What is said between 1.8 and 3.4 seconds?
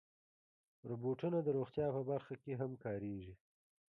په برخه کې هم کارېږي.